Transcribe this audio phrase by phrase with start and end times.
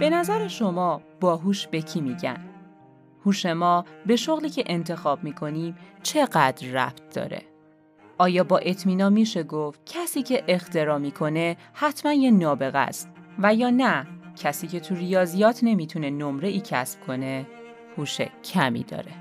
[0.00, 2.44] به نظر شما باهوش به کی میگن؟
[3.26, 7.42] هوش ما به شغلی که انتخاب می‌کنیم چقدر ربط داره؟
[8.18, 13.70] آیا با اطمینان میشه گفت کسی که اختراع می‌کنه حتما یه نابغه است و یا
[13.70, 14.06] نه
[14.42, 17.46] کسی که تو ریاضیات نمی‌تونه نمره ای کسب کنه
[17.96, 19.12] هوش کمی داره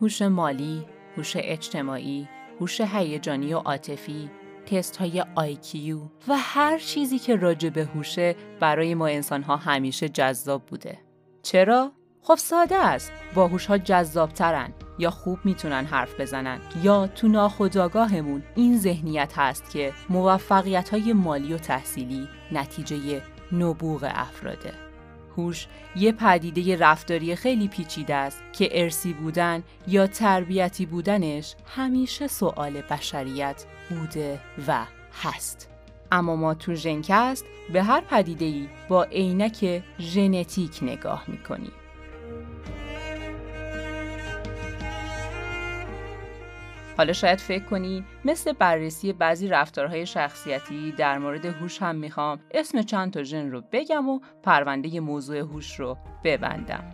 [0.00, 0.84] هوش مالی،
[1.16, 2.28] هوش اجتماعی،
[2.60, 4.30] هوش هیجانی و عاطفی،
[4.66, 5.96] تست های IQ
[6.28, 10.98] و هر چیزی که راجع به هوشه برای ما انسان ها همیشه جذاب بوده.
[11.42, 13.12] چرا؟ خب ساده است.
[13.34, 19.70] باهوش ها جذاب ترن یا خوب می‌تونن حرف بزنن یا تو ناخودآگاهمون این ذهنیت هست
[19.70, 24.89] که موفقیت های مالی و تحصیلی نتیجه نبوغ افراده.
[25.36, 25.66] هوش
[25.96, 33.64] یه پدیده رفتاری خیلی پیچیده است که ارسی بودن یا تربیتی بودنش همیشه سوال بشریت
[33.90, 34.84] بوده و
[35.22, 35.68] هست.
[36.12, 41.72] اما ما تو ژنکست به هر پدیده ای با عینک ژنتیک نگاه می‌کنیم.
[47.00, 52.82] حالا شاید فکر کنی مثل بررسی بعضی رفتارهای شخصیتی در مورد هوش هم می‌خوام اسم
[52.82, 56.84] چند تا ژن رو بگم و پرونده موضوع هوش رو ببندم.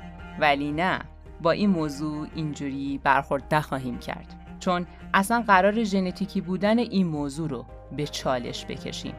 [0.40, 1.00] ولی نه
[1.42, 4.56] با این موضوع اینجوری برخورد نخواهیم کرد.
[4.60, 9.14] چون اصلا قرار ژنتیکی بودن این موضوع رو به چالش بکشیم.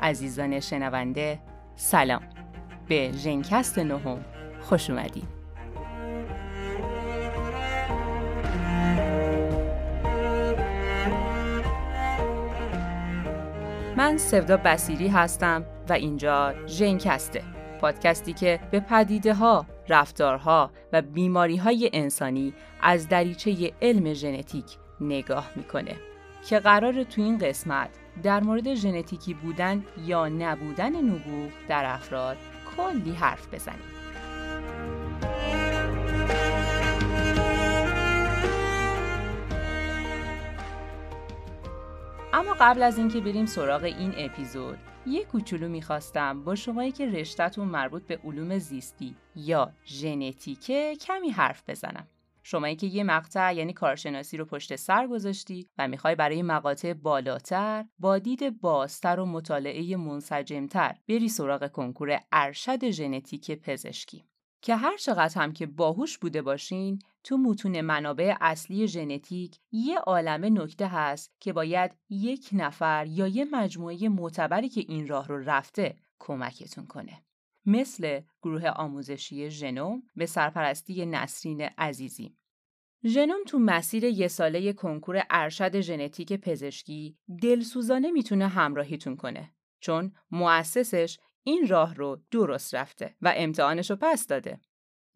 [0.00, 1.40] عزیزان شنونده
[1.76, 2.22] سلام.
[2.88, 4.24] به ژنکست نهم
[4.60, 5.45] خوش اومدید
[13.96, 17.42] من سودا بسیری هستم و اینجا ژنکسته
[17.80, 24.64] پادکستی که به پدیده ها، رفتارها و بیماری های انسانی از دریچه علم ژنتیک
[25.00, 25.96] نگاه می‌کنه
[26.48, 27.90] که قرار تو این قسمت
[28.22, 32.36] در مورد ژنتیکی بودن یا نبودن نبوغ در افراد
[32.76, 33.95] کلی حرف بزنیم.
[42.36, 47.68] اما قبل از اینکه بریم سراغ این اپیزود یه کوچولو می‌خواستم با شمایی که رشتهتون
[47.68, 52.06] مربوط به علوم زیستی یا ژنتیکه کمی حرف بزنم.
[52.42, 57.84] شمایی که یه مقطع یعنی کارشناسی رو پشت سر گذاشتی و می‌خوای برای مقاطع بالاتر
[57.98, 64.24] با دید بازتر و مطالعه منسجمتر بری سراغ کنکور ارشد ژنتیک پزشکی.
[64.66, 70.50] که هر چقدر هم که باهوش بوده باشین تو متون منابع اصلی ژنتیک یه عالمه
[70.50, 75.96] نکته هست که باید یک نفر یا یه مجموعه معتبری که این راه رو رفته
[76.18, 77.22] کمکتون کنه.
[77.66, 82.36] مثل گروه آموزشی ژنوم به سرپرستی نسرین عزیزی.
[83.04, 89.50] ژنوم تو مسیر یه ساله کنکور ارشد ژنتیک پزشکی دلسوزانه می‌تونه همراهیتون کنه
[89.80, 94.60] چون مؤسسش این راه رو درست رفته و امتحانش رو پس داده.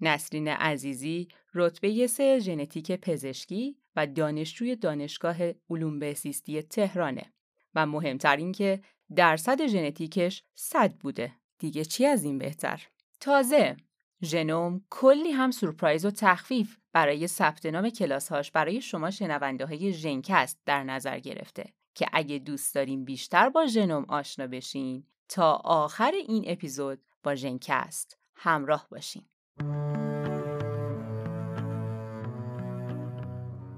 [0.00, 5.36] نسرین عزیزی رتبه سه ژنتیک پزشکی و دانشجوی دانشگاه
[5.70, 7.32] علوم بهزیستی تهرانه
[7.74, 8.80] و مهمتر این که
[9.16, 11.32] درصد ژنتیکش صد بوده.
[11.58, 12.88] دیگه چی از این بهتر؟
[13.20, 13.76] تازه
[14.22, 20.58] ژنوم کلی هم سورپرایز و تخفیف برای ثبت نام کلاسهاش برای شما شنونده های ژنکست
[20.66, 26.44] در نظر گرفته که اگه دوست داریم بیشتر با ژنوم آشنا بشین تا آخر این
[26.46, 29.22] اپیزود با ژنکست همراه باشین.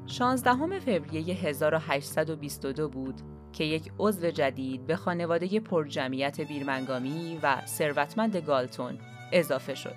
[0.06, 3.20] 16 فوریه 1822 بود
[3.52, 8.98] که یک عضو جدید به خانواده پرجمعیت بیرمنگامی و ثروتمند گالتون
[9.32, 9.96] اضافه شد.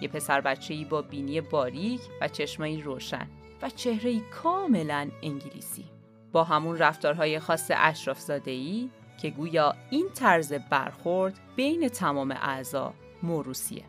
[0.00, 3.28] یه پسر بچه‌ای با بینی باریک و چشمایی روشن
[3.62, 5.84] و چهره‌ای کاملا انگلیسی.
[6.32, 8.90] با همون رفتارهای خاص اشرافزاده‌ای
[9.22, 13.84] که گویا این طرز برخورد بین تمام اعضا موروسیه.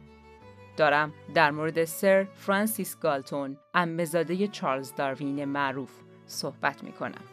[0.78, 5.92] دارم در مورد سر فرانسیس گالتون امزاده چارلز داروین معروف
[6.26, 7.24] صحبت می کنم.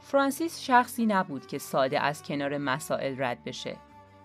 [0.00, 3.76] فرانسیس شخصی نبود که ساده از کنار مسائل رد بشه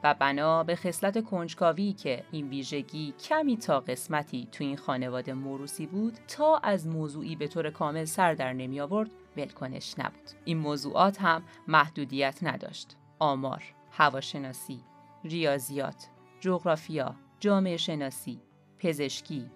[0.03, 5.85] و بنا به خصلت کنجکاوی که این ویژگی کمی تا قسمتی تو این خانواده موروسی
[5.85, 10.30] بود تا از موضوعی به طور کامل سر در نمی آورد ولکنش نبود.
[10.45, 12.98] این موضوعات هم محدودیت نداشت.
[13.19, 14.80] آمار هواشناسی
[15.24, 16.07] ریاضیات
[16.39, 18.42] جغرافیا جامعه شناسی
[18.80, 19.51] پزشکی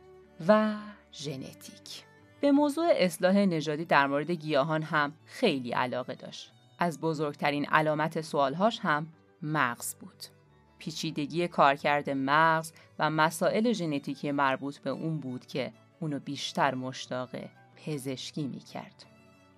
[0.48, 0.75] و
[1.13, 2.04] ژنتیک.
[2.42, 6.51] به موضوع اصلاح نژادی در مورد گیاهان هم خیلی علاقه داشت.
[6.80, 9.07] از بزرگترین علامت سوالهاش هم
[9.42, 10.24] مغز بود.
[10.78, 17.30] پیچیدگی کارکرد مغز و مسائل ژنتیکی مربوط به اون بود که اونو بیشتر مشتاق
[17.75, 19.06] پزشکی می‌کرد.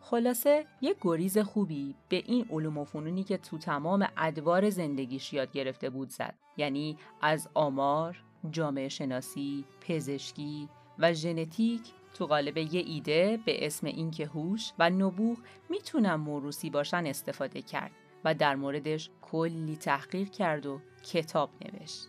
[0.09, 5.51] خلاصه یه گریز خوبی به این علوم و فنونی که تو تمام ادوار زندگیش یاد
[5.51, 10.69] گرفته بود زد یعنی از آمار، جامعه شناسی، پزشکی
[10.99, 11.81] و ژنتیک
[12.13, 15.37] تو قالب یه ایده به اسم اینکه هوش و نبوغ
[15.69, 17.91] می‌تونن موروسی باشن استفاده کرد
[18.25, 22.07] و در موردش کلی تحقیق کرد و کتاب نوشت.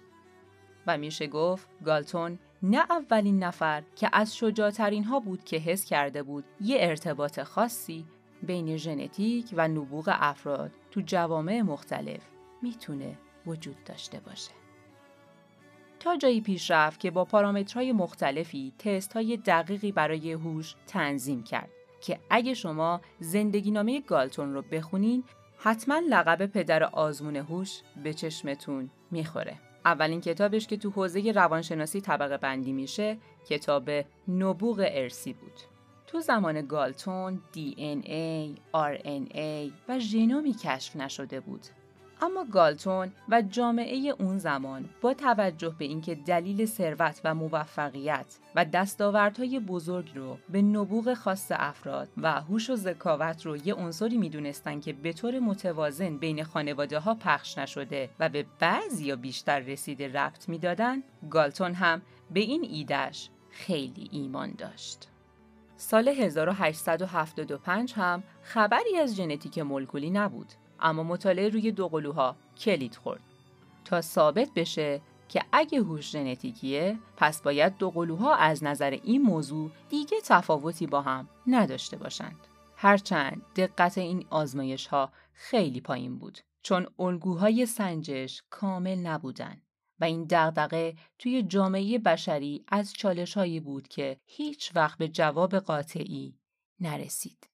[0.86, 6.22] و میشه گفت گالتون نه اولین نفر که از شجاعترین ها بود که حس کرده
[6.22, 8.04] بود یه ارتباط خاصی
[8.42, 12.20] بین ژنتیک و نبوغ افراد تو جوامع مختلف
[12.62, 14.50] می‌تونه وجود داشته باشه.
[16.00, 21.68] تا جایی پیش رفت که با پارامترهای مختلفی تست های دقیقی برای هوش تنظیم کرد
[22.00, 25.24] که اگه شما زندگی نامه گالتون رو بخونین
[25.58, 29.67] حتما لقب پدر آزمون هوش به چشمتون می‌خوره.
[29.84, 33.90] اولین کتابش که تو حوزه روانشناسی طبقه بندی میشه کتاب
[34.28, 35.60] نبوغ ارسی بود.
[36.06, 41.66] تو زمان گالتون DNA، RNA و ژنومی کشف نشده بود
[42.22, 48.64] اما گالتون و جامعه اون زمان با توجه به اینکه دلیل ثروت و موفقیت و
[48.64, 54.80] دستاوردهای بزرگ رو به نبوغ خاص افراد و هوش و ذکاوت رو یه عنصری می‌دونستن
[54.80, 60.12] که به طور متوازن بین خانواده ها پخش نشده و به بعضی یا بیشتر رسیده
[60.12, 65.08] ربط می‌دادن گالتون هم به این ایدهش خیلی ایمان داشت.
[65.76, 73.20] سال 1875 هم خبری از ژنتیک مولکولی نبود اما مطالعه روی دو قلوها کلید خورد
[73.84, 79.70] تا ثابت بشه که اگه هوش ژنتیکیه پس باید دو قلوها از نظر این موضوع
[79.88, 82.46] دیگه تفاوتی با هم نداشته باشند
[82.76, 89.62] هرچند دقت این آزمایش ها خیلی پایین بود چون الگوهای سنجش کامل نبودن
[90.00, 95.58] و این دغدغه توی جامعه بشری از چالش هایی بود که هیچ وقت به جواب
[95.58, 96.38] قاطعی
[96.80, 97.48] نرسید.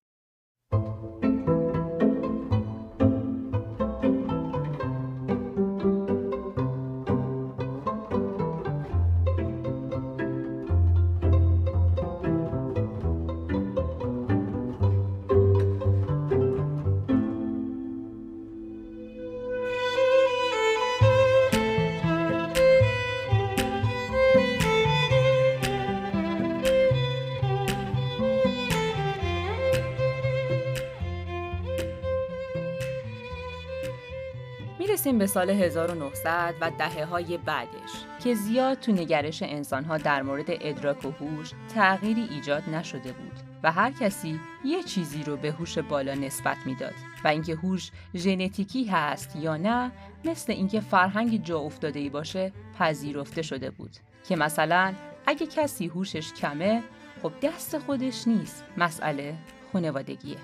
[35.05, 37.91] می‌رسیم به سال 1900 و دهه های بعدش
[38.25, 43.73] که زیاد تو نگرش انسانها در مورد ادراک و هوش تغییری ایجاد نشده بود و
[43.73, 49.37] هر کسی یه چیزی رو به هوش بالا نسبت می‌داد و اینکه هوش ژنتیکی هست
[49.37, 49.93] یا نه
[50.25, 53.97] مثل اینکه فرهنگ جا افتاده ای باشه پذیرفته شده بود
[54.29, 54.95] که مثلا
[55.27, 56.83] اگه کسی هوشش کمه
[57.23, 58.65] خب دست خودش نیست.
[58.77, 59.35] مسئله
[59.73, 60.37] خانوادگیه.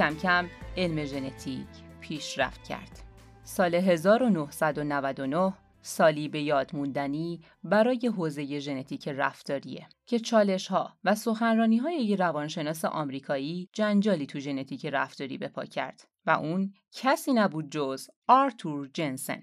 [0.00, 1.66] کم کم علم ژنتیک
[2.00, 3.02] پیشرفت کرد.
[3.42, 5.52] سال 1999
[5.82, 12.16] سالی به یاد موندنی برای حوزه ژنتیک رفتاریه که چالش ها و سخنرانی های یه
[12.16, 18.90] روانشناس آمریکایی جنجالی تو ژنتیک رفتاری به پا کرد و اون کسی نبود جز آرتور
[18.94, 19.42] جنسن.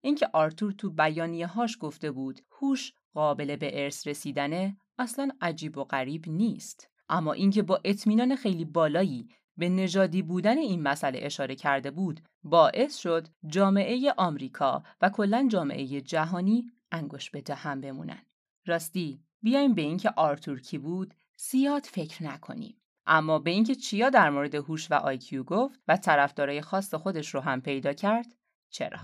[0.00, 5.84] اینکه آرتور تو بیانیه هاش گفته بود هوش قابل به ارث رسیدنه اصلا عجیب و
[5.84, 6.88] غریب نیست.
[7.08, 12.96] اما اینکه با اطمینان خیلی بالایی به نژادی بودن این مسئله اشاره کرده بود باعث
[12.96, 18.22] شد جامعه آمریکا و کلا جامعه جهانی انگوش به دهن بمونن.
[18.66, 22.76] راستی بیایم به اینکه آرتور کی بود؟ زیاد فکر نکنیم.
[23.06, 27.40] اما به اینکه چیا در مورد هوش و آیکیو گفت و طرفدارای خاص خودش رو
[27.40, 28.26] هم پیدا کرد
[28.70, 28.98] چرا؟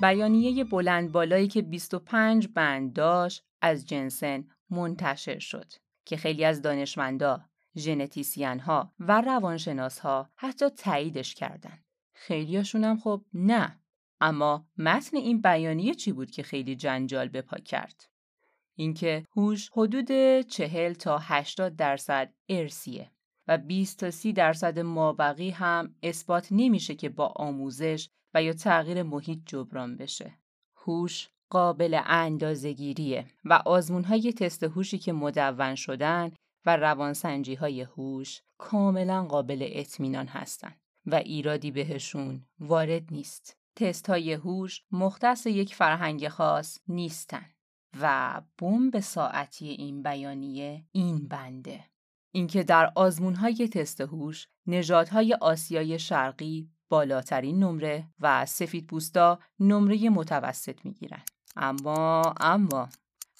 [0.00, 5.72] بیانیه بلند بالایی که 25 بند داشت از جنسن منتشر شد
[6.04, 7.40] که خیلی از دانشمندا،
[7.76, 11.84] ژنتیسین ها و روانشناس ها حتی تاییدش کردند.
[12.14, 13.80] خیلیاشون هم خب نه.
[14.20, 18.08] اما متن این بیانیه چی بود که خیلی جنجال به پا کرد؟
[18.74, 23.10] اینکه هوش حدود 40 تا 80 درصد ارسیه
[23.48, 29.02] و 20 تا 30 درصد مابقی هم اثبات نمیشه که با آموزش و یا تغییر
[29.02, 30.38] محیط جبران بشه.
[30.76, 36.32] هوش قابل اندازه‌گیریه و آزمون‌های تست هوشی که مدون شدن
[36.66, 43.56] و روانسنجی های هوش کاملا قابل اطمینان هستند و ایرادی بهشون وارد نیست.
[43.76, 47.46] تست های هوش مختص یک فرهنگ خاص نیستن
[48.00, 51.84] و بمب ساعتی این بیانیه این بنده.
[52.32, 60.10] اینکه در آزمون های تست هوش نژادهای آسیای شرقی بالاترین نمره و سفید بوستا نمره
[60.10, 61.22] متوسط می‌گیرن.
[61.56, 62.88] اما اما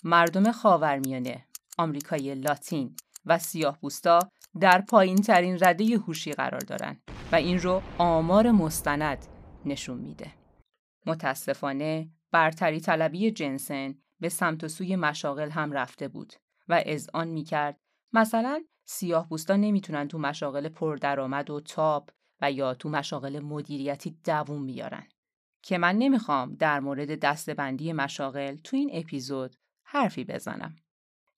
[0.05, 1.47] مردم خاورمیانه،
[1.79, 4.19] آمریکای لاتین و سیاه بوستا
[4.61, 7.01] در پایین ترین رده هوشی قرار دارن
[7.33, 9.27] و این رو آمار مستند
[9.67, 10.33] نشون میده.
[11.07, 16.33] متاسفانه برتری طلبی جنسن به سمت و سوی مشاغل هم رفته بود
[16.69, 17.77] و اذعان می‌کرد
[18.13, 24.67] مثلا سیاه بوستا نمی‌تونن تو مشاغل پردرآمد و تاپ و یا تو مشاغل مدیریتی دووم
[24.67, 25.07] بیارن
[25.63, 30.77] که من نمی‌خوام در مورد دستبندی مشاغل تو این اپیزود حرفی بزنم.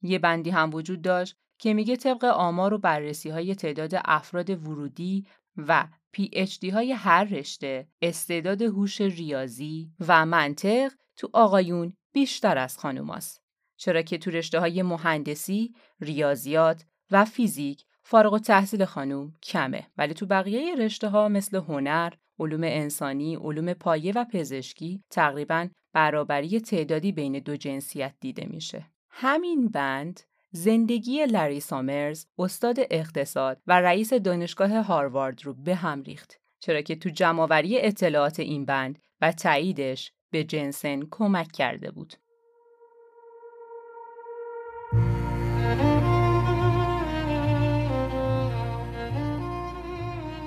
[0.03, 5.27] یه بندی هم وجود داشت که میگه طبق آمار و بررسی های تعداد افراد ورودی
[5.57, 12.59] و پی اچ دی های هر رشته استعداد هوش ریاضی و منطق تو آقایون بیشتر
[12.59, 13.43] از خانوماست.
[13.77, 20.27] چرا که تو رشته های مهندسی، ریاضیات و فیزیک فارغ تحصیل خانوم کمه ولی تو
[20.27, 27.39] بقیه رشته ها مثل هنر، علوم انسانی، علوم پایه و پزشکی تقریبا برابری تعدادی بین
[27.39, 28.87] دو جنسیت دیده میشه.
[29.11, 36.41] همین بند زندگی لری سامرز استاد اقتصاد و رئیس دانشگاه هاروارد رو به هم ریخت
[36.61, 42.15] چرا که تو جمعآوری اطلاعات این بند و تاییدش به جنسن کمک کرده بود.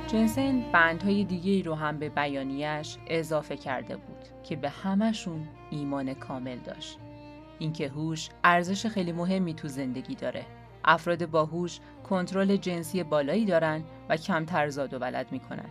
[0.08, 6.14] جنسن بندهای دیگه ای رو هم به بیانیش اضافه کرده بود که به همشون ایمان
[6.14, 7.00] کامل داشت.
[7.60, 10.46] اینکه هوش ارزش خیلی مهمی تو زندگی داره.
[10.84, 15.70] افراد باهوش کنترل جنسی بالایی دارن و کمتر زاد و ولد می‌کنن.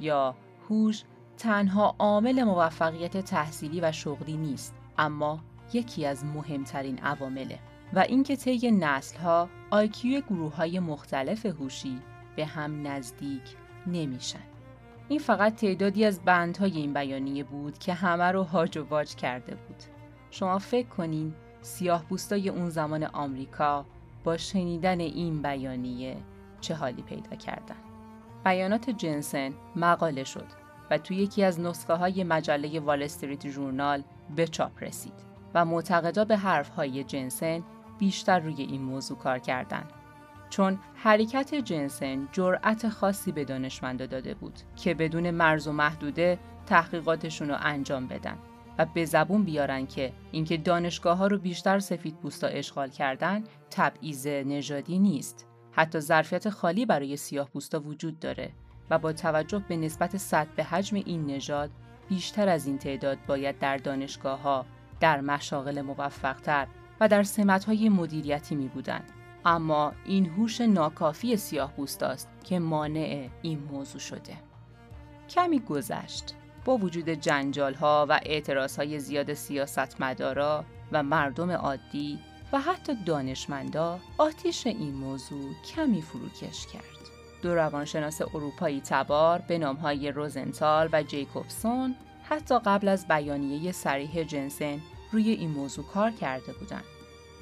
[0.00, 0.34] یا
[0.68, 1.02] هوش
[1.38, 5.40] تنها عامل موفقیت تحصیلی و شغلی نیست، اما
[5.72, 7.58] یکی از مهمترین عوامله.
[7.92, 11.98] و اینکه طی نسلها آیکیو گروه های مختلف هوشی
[12.36, 14.44] به هم نزدیک نمیشن.
[15.08, 19.54] این فقط تعدادی از بندهای این بیانیه بود که همه رو هاج و واج کرده
[19.54, 19.82] بود.
[20.30, 23.86] شما فکر کنین سیاه بوستای اون زمان آمریکا
[24.24, 26.16] با شنیدن این بیانیه
[26.60, 27.76] چه حالی پیدا کردن.
[28.44, 30.46] بیانات جنسن مقاله شد
[30.90, 34.02] و توی یکی از نسخه های مجله وال استریت ژورنال
[34.36, 35.12] به چاپ رسید
[35.54, 37.62] و معتقدا به حرف های جنسن
[37.98, 39.92] بیشتر روی این موضوع کار کردند.
[40.54, 47.48] چون حرکت جنسن جرأت خاصی به دانشمندا داده بود که بدون مرز و محدوده تحقیقاتشون
[47.48, 48.38] رو انجام بدن
[48.78, 54.26] و به زبون بیارن که اینکه دانشگاه ها رو بیشتر سفید پوستا اشغال کردن تبعیض
[54.26, 58.50] نژادی نیست حتی ظرفیت خالی برای سیاه پوستا وجود داره
[58.90, 61.70] و با توجه به نسبت صد به حجم این نژاد
[62.08, 64.66] بیشتر از این تعداد باید در دانشگاه ها
[65.00, 66.66] در مشاغل موفقتر
[67.00, 69.00] و در سمت های مدیریتی می بودن.
[69.44, 74.36] اما این هوش ناکافی سیاه است که مانع این موضوع شده.
[75.28, 76.34] کمی گذشت
[76.64, 82.18] با وجود جنجال ها و اعتراض های زیاد سیاستمدارا و مردم عادی
[82.52, 86.84] و حتی دانشمندا آتیش این موضوع کمی فروکش کرد.
[87.42, 94.80] دو روانشناس اروپایی تبار به نامهای روزنتال و جیکوبسون حتی قبل از بیانیه سریح جنسن
[95.12, 96.84] روی این موضوع کار کرده بودند.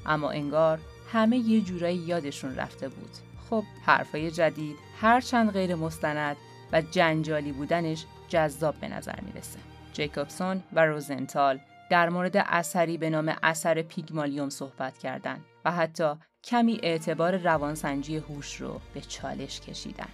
[0.05, 0.79] اما انگار
[1.11, 3.11] همه یه جورایی یادشون رفته بود.
[3.49, 6.37] خب حرفای جدید هرچند غیر مستند
[6.71, 9.59] و جنجالی بودنش جذاب به نظر می‌رسه.
[9.93, 16.79] جیکوبسون و روزنتال در مورد اثری به نام اثر پیگمالیوم صحبت کردند و حتی کمی
[16.83, 20.09] اعتبار روانسنجی هوش رو به چالش کشیدن.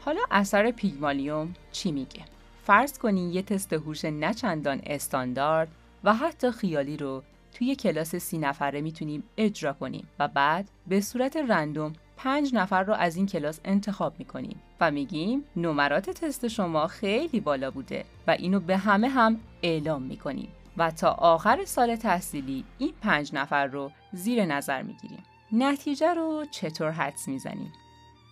[0.00, 2.20] حالا اثر پیگمالیوم چی میگه؟
[2.66, 5.68] فرض کنین یه تست هوش نچندان استاندارد
[6.04, 11.36] و حتی خیالی رو توی کلاس سی نفره می‌تونیم اجرا کنیم و بعد به صورت
[11.36, 17.40] رندوم پنج نفر رو از این کلاس انتخاب می‌کنیم و میگیم نمرات تست شما خیلی
[17.40, 22.92] بالا بوده و اینو به همه هم اعلام می‌کنیم و تا آخر سال تحصیلی این
[23.02, 25.22] پنج نفر رو زیر نظر می‌گیریم.
[25.52, 27.72] نتیجه رو چطور حدس می‌زنیم؟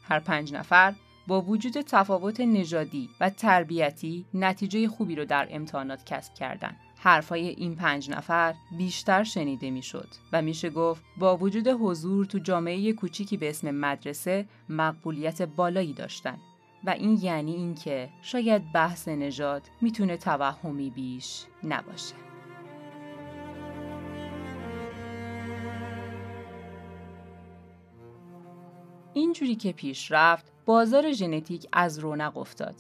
[0.03, 0.95] هر پنج نفر
[1.27, 7.75] با وجود تفاوت نژادی و تربیتی نتیجه خوبی رو در امتحانات کسب کردن حرفای این
[7.75, 13.51] پنج نفر بیشتر شنیده می‌شد و میشه گفت با وجود حضور تو جامعه کوچیکی به
[13.51, 16.39] اسم مدرسه مقبولیت بالایی داشتن
[16.85, 22.15] و این یعنی اینکه شاید بحث نژاد می‌تونه توهمی بیش نباشه.
[29.15, 32.75] اینجوری که پیش رفت بازار ژنتیک از رونق افتاد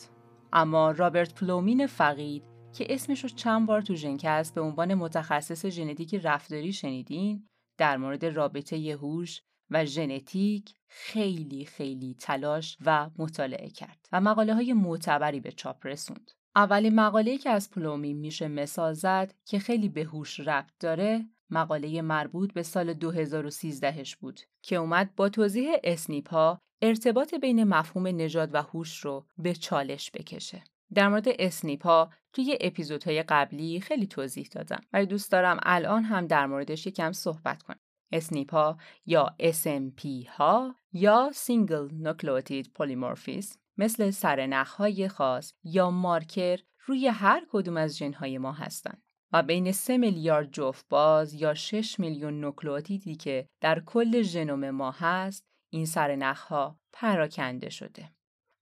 [0.52, 6.14] اما رابرت پلومین فقید که اسمش رو چند بار تو ژنکست به عنوان متخصص ژنتیک
[6.14, 7.48] رفتاری شنیدین
[7.78, 14.72] در مورد رابطه هوش و ژنتیک خیلی خیلی تلاش و مطالعه کرد و مقاله های
[14.72, 16.30] معتبری به چاپ رسوند.
[16.56, 22.02] اولین مقاله که از پلومین میشه مثال زد که خیلی به هوش ربط داره مقاله
[22.02, 28.54] مربوط به سال 2013ش بود که اومد با توضیح SNP ها ارتباط بین مفهوم نژاد
[28.54, 30.62] و هوش رو به چالش بکشه.
[30.94, 36.26] در مورد اسنیپ ها توی اپیزودهای قبلی خیلی توضیح دادم ولی دوست دارم الان هم
[36.26, 37.80] در موردش یکم صحبت کنم.
[38.12, 46.58] اسنیپ ها یا SMP ها یا Single Nucleotide Polymorphism مثل سرنخ های خاص یا مارکر
[46.86, 49.02] روی هر کدوم از ژنهای ما هستند.
[49.32, 54.90] و بین 3 میلیارد جفت باز یا 6 میلیون نوکلئوتیدی که در کل ژنوم ما
[54.90, 58.10] هست این سرنخها پراکنده شده.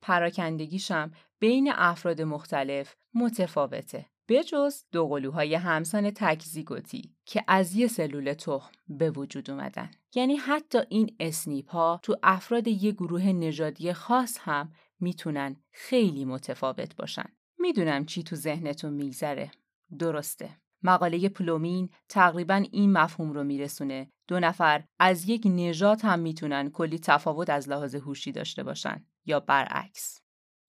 [0.07, 4.07] پراکندگیشم بین افراد مختلف متفاوته.
[4.29, 9.91] بجز دو قلوهای همسان تکزیگوتی که از یه سلول تخم به وجود اومدن.
[10.15, 16.97] یعنی حتی این SNP ها تو افراد یه گروه نژادی خاص هم می‌تونن خیلی متفاوت
[16.97, 17.29] باشن.
[17.59, 19.51] می‌دونم چی تو ذهنتون میگذره.
[19.99, 20.51] درسته.
[20.83, 24.11] مقاله پلومین تقریبا این مفهوم رو میرسونه.
[24.29, 29.41] دو نفر از یک نژاد هم می‌تونن کلی تفاوت از لحاظ هوشی داشته باشن یا
[29.41, 30.21] برعکس.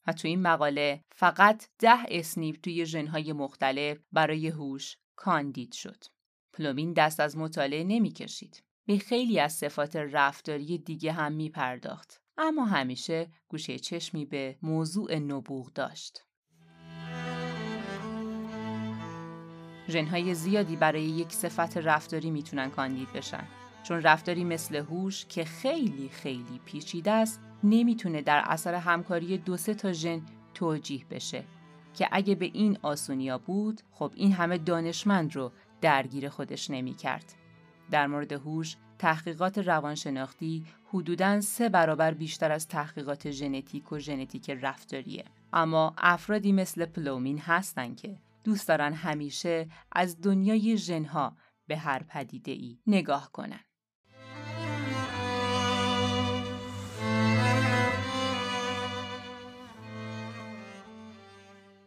[0.07, 6.03] و تو این مقاله فقط ده SNP توی ژنهای مختلف برای هوش کاندید شد.
[6.53, 8.63] پلومین دست از مطالعه نمی‌کشید.
[8.87, 12.21] به خیلی از صفات رفتاری دیگه هم میپرداخت.
[12.37, 16.26] اما همیشه گوشه چشمی به موضوع نبوغ داشت.
[19.89, 23.43] ژنهای زیادی برای یک صفت رفتاری می‌تونن کاندید بشن.
[23.83, 29.73] چون رفتاری مثل هوش که خیلی خیلی پیچیده است نمی‌تونه در اثر همکاری دو سه
[29.73, 30.21] تا ژن
[30.53, 31.43] توجیه بشه.
[31.93, 37.33] که اگه به این آسونیا بود خب این همه دانشمند رو درگیر خودش نمی‌کرد.
[37.91, 45.25] در مورد هوش تحقیقات روانشناختی حدوداً سه برابر بیشتر از تحقیقات ژنتیک و ژنتیک رفتاریه.
[45.53, 52.51] اما افرادی مثل پلومین هستن که دوست دارن همیشه از دنیای ژنها به هر پدیده
[52.51, 53.59] ای نگاه کنن.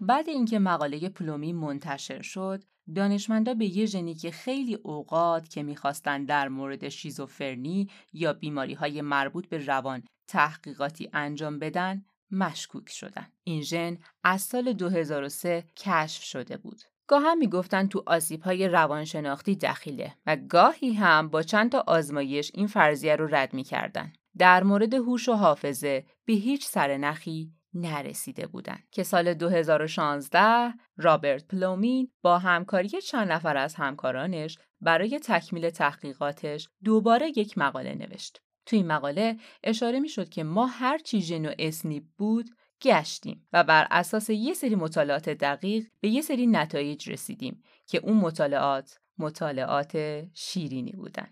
[0.01, 6.25] بعد اینکه مقاله پلومین منتشر شد، دانشمندا به یه ژنی که خیلی اوقات که می‌خواستن
[6.25, 13.27] در مورد شیزوفرنی یا بیماری های مربوط به روان تحقیقاتی انجام بدن مشکوک شدن.
[13.45, 16.81] این ژن از سال 2003 کشف شده بود.
[17.07, 22.51] گاهی هم می‌گفتن تو آسیب های روانشناختی دخیله و گاهی هم با چند تا آزمایش
[22.55, 24.13] این فرضیه رو رد می‌کردن.
[24.39, 31.47] در مورد هوش و حافظه به هیچ سر نخی نرسیده بودن که سال 2016 رابرت
[31.47, 38.43] پلومین با همکاری چند نفر از همکارانش برای تکمیل تحقیقاتش دوباره یک مقاله نوشت.
[38.71, 42.51] توی این مقاله اشاره می شد که ما هر چی ژن و اسنیپ بود
[42.83, 48.17] گشتیم و بر اساس یه سری مطالعات دقیق به یه سری نتایج رسیدیم که اون
[48.17, 51.29] مطالعات مطالعات شیرینی بودن.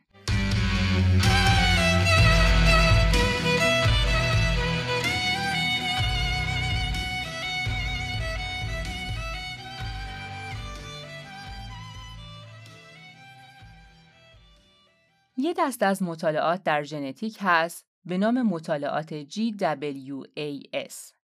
[15.41, 20.95] یه دست از مطالعات در ژنتیک هست به نام مطالعات GWAS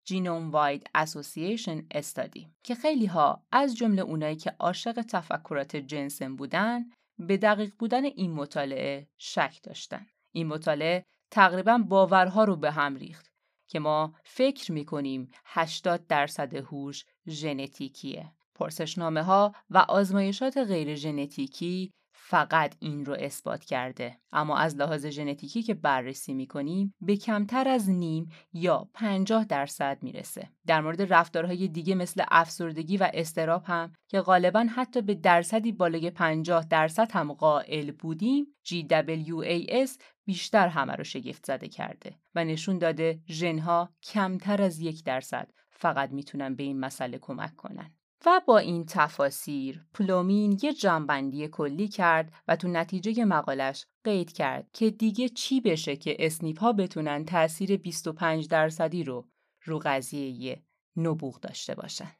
[0.10, 6.86] Genome Wide Association Study که خیلی ها از جمله اونایی که عاشق تفکرات جنسن بودن
[7.20, 10.06] به دقیق بودن این مطالعه شک داشتن.
[10.32, 13.32] این مطالعه تقریبا باورها رو به هم ریخت
[13.68, 18.32] که ما فکر می‌کنیم 80 درصد هوش ژنتیکیه.
[18.56, 21.92] پرسشنامه ها و آزمایشات غیر ژنتیکی
[22.30, 24.18] فقط این رو اثبات کرده.
[24.32, 30.50] اما از لحاظ ژنتیکی که بررسی می‌کنیم به کمتر از نیم یا 50 درصد می‌رسه.
[30.68, 36.10] در مورد رفتارهای دیگه مثل افسردگی و استراب هم که غالبا حتی به درصدی بالای
[36.10, 39.89] 50 درصد هم قائل بودیم GWAS
[40.26, 46.12] بیشتر همه رو شگفت زده کرده و نشون داده ژنها کمتر از یک درصد فقط
[46.12, 47.99] می‌تونن به این مسئله کمک کنن.
[48.26, 54.72] و با این تفاسیر پلومین یه جمع‌بندی کلی کرد و تو نتیجه مقالش قید کرد
[54.74, 59.28] که دیگه چی بشه که SNP ها بتونن تأثیر 25 درصدی رو
[59.64, 60.64] رو قضیه
[60.98, 62.16] نبوغ داشته باشن.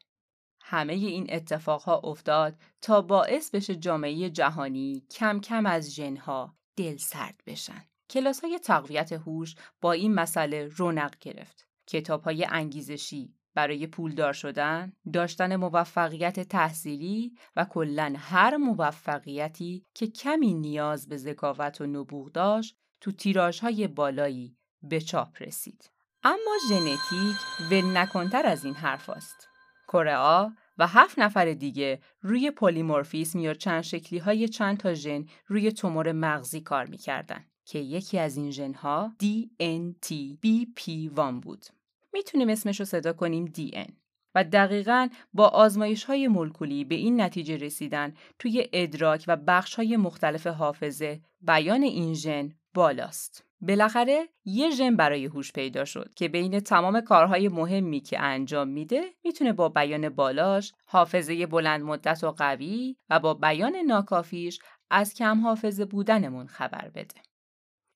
[0.60, 7.40] همه این اتفاقها افتاد تا باعث بشه جامعه جهانی کم کم از ژنها دل سرد
[7.46, 7.84] بشن.
[8.10, 11.68] کلاس های تقویت هوش با این مسئله رونق گرفت.
[11.86, 20.54] کتاب های انگیزشی برای پولدار شدن، داشتن موفقیت تحصیلی و کلا هر موفقیتی که کمی
[20.54, 25.90] نیاز به ذکاوت و نبوغ داشت تو تیراژ های بالایی به چاپ رسید.
[26.22, 27.36] اما ژنتیک
[27.70, 29.48] ول نکنتر از این حرف است.
[29.88, 35.72] کره و هفت نفر دیگه روی پلیمورفیسم یا چند شکلی های چند تا ژن روی
[35.72, 41.66] تومور مغزی کار می‌کردن که یکی از این ژن ها DNTBP1 بود.
[42.12, 43.92] می‌تونیم اسمش رو صدا کنیم DN.
[44.34, 49.96] و دقیقا با آزمایش های مولکولی به این نتیجه رسیدن توی ادراک و بخش های
[49.96, 53.44] مختلف حافظه بیان این ژن بالاست.
[53.60, 59.02] بالاخره یه ژن برای هوش پیدا شد که بین تمام کارهای مهمی که انجام میده
[59.24, 64.58] می‌تونه با بیان بالاش حافظه بلند مدت و قوی و با بیان ناکافیش
[64.90, 67.14] از کم حافظه بودنمون خبر بده.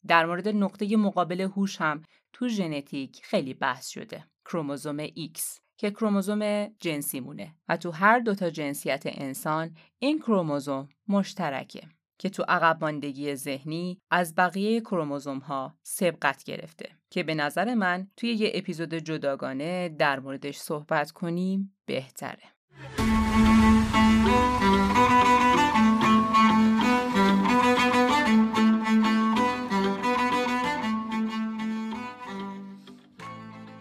[0.06, 2.02] در مورد نقطه مقابل هوش هم
[2.34, 4.24] تو ژنتیک خیلی بحث شده.
[4.44, 5.40] کروموزوم X
[5.76, 11.88] که کروموزوم جنسی مونه و تو هر دوتا جنسیت انسان این کروموزوم مشترکه.
[12.18, 18.08] که تو عقب ماندگی ذهنی از بقیه کروموزوم ها سبقت گرفته که به نظر من
[18.16, 22.53] توی یه اپیزود جداگانه در موردش صحبت کنیم بهتره.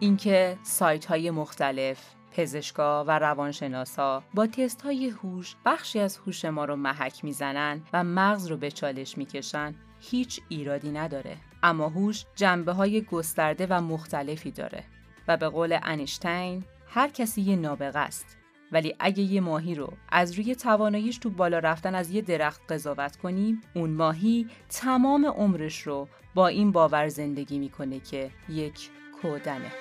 [0.03, 1.97] اینکه سایت های مختلف
[2.31, 8.03] پزشکا و روانشناسا با تست های هوش بخشی از هوش ما رو محک می‌زنن و
[8.03, 11.37] مغز رو به چالش می‌کشن هیچ ایرادی نداره.
[11.63, 14.83] اما هوش جنبه های گسترده و مختلفی داره
[15.27, 18.37] و به قول انیشتین هر کسی یه نابغه است.
[18.71, 23.15] ولی اگه یه ماهی رو از روی تواناییش تو بالا رفتن از یه درخت قضاوت
[23.15, 28.89] کنیم اون ماهی تمام عمرش رو با این باور زندگی می‌کنه که یک
[29.23, 29.71] کودنه.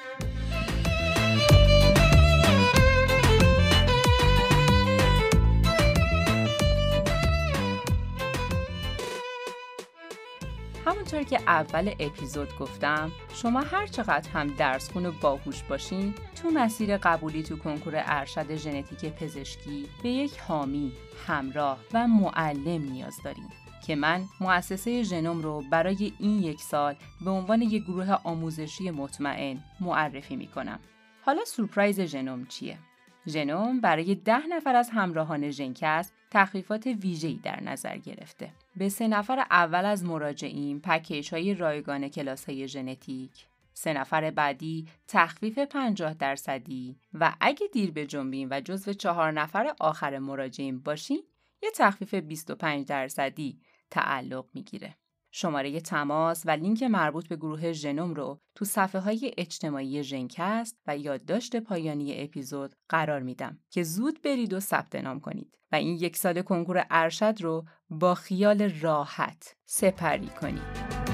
[10.86, 16.50] همونطور که اول اپیزود گفتم شما هر چقدر هم درس خون و باهوش باشین تو
[16.50, 20.92] مسیر قبولی تو کنکور ارشد ژنتیک پزشکی به یک حامی،
[21.26, 23.48] همراه و معلم نیاز داریم
[23.86, 29.58] که من مؤسسه ژنوم رو برای این یک سال به عنوان یک گروه آموزشی مطمئن
[29.80, 30.80] معرفی می کنم.
[31.22, 32.78] حالا سورپرایز ژنوم چیه؟
[33.26, 38.52] ژنوم برای ده نفر از همراهان ژنکست تخفیفات ویژه‌ای در نظر گرفته.
[38.76, 44.88] به سه نفر اول از مراجعین پکیج های رایگان کلاس های ژنتیک، سه نفر بعدی
[45.08, 51.22] تخفیف 50 درصدی و اگه دیر به جنبین و جزو چهار نفر آخر مراجعین باشین
[51.62, 53.60] یه تخفیف 25 درصدی
[53.92, 54.96] تعلق می‌گیره.
[55.34, 60.96] شماره تماس و لینک مربوط به گروه ژنوم رو تو صفحه های اجتماعی ژنکست و
[60.96, 66.16] یادداشت پایانی اپیزود قرار میدم که زود برید و ثبت نام کنید و این یک
[66.16, 71.11] سال کنکور ارشد رو با خیال راحت سپری کنید.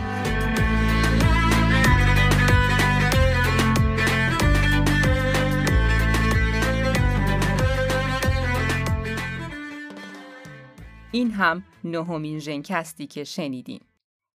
[11.13, 13.81] این هم نهمین ژنکستی که شنیدین.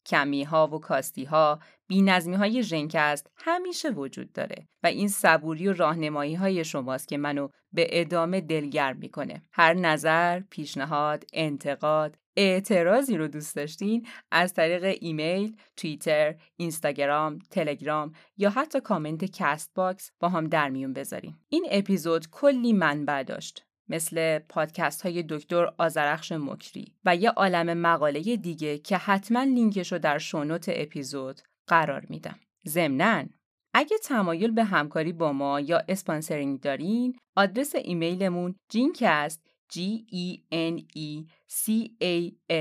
[0.05, 5.67] کمی ها و کاستی ها بی نظمی های ژنکست همیشه وجود داره و این صبوری
[5.67, 13.17] و راهنمایی های شماست که منو به ادامه دلگرم می‌کنه هر نظر پیشنهاد انتقاد اعتراضی
[13.17, 20.47] رو دوست داشتین از طریق ایمیل، توییتر، اینستاگرام، تلگرام یا حتی کامنت Castbox با هم
[20.47, 21.39] در میون بذارین.
[21.49, 23.65] این اپیزود کلی منبع داشت.
[23.89, 29.99] مثل پادکست های دکتر آزرخش مکری و یه عالم مقاله دیگه که حتما لینکش رو
[29.99, 32.39] در show note اپیزود قرار میدم.
[32.67, 33.25] ضمناً
[33.73, 39.41] اگه تمایل به همکاری با ما یا sponsoring دارین آدرس ایمیلمون genecast
[39.73, 39.77] g
[40.11, 41.61] e n e c
[42.01, 42.15] a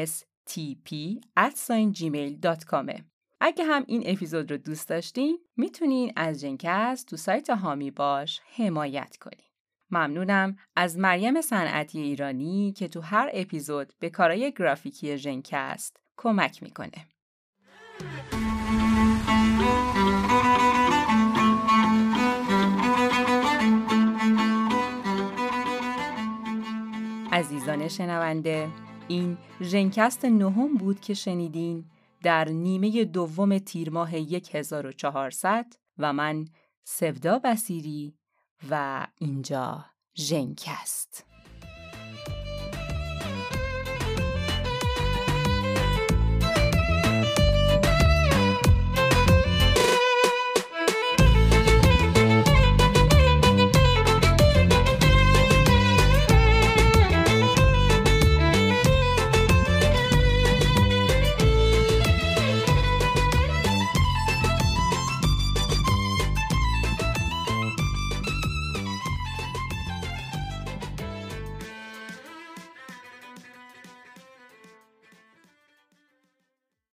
[0.06, 0.52] s t
[0.86, 1.20] p
[3.40, 9.16] اگه هم این اپیزود رو دوست داشتین می‌تونین از ژنکست تو سایت حامی باش حمایت
[9.16, 9.51] کنین.
[9.92, 17.06] ممنونم از مریم صنعتی ایرانی که تو هر اپیزود به کارای گرافیکی ژنکست کمک می‌کنه.
[27.32, 28.68] عزیزان شنونده
[29.08, 31.84] این ژنکست نهم بود که شنیدین
[32.22, 35.66] در نیمه دوم تیر ماه 1400
[35.98, 36.44] و من
[36.84, 38.14] سودا بسیری
[38.70, 39.84] و اینجا
[40.16, 41.31] ژنکست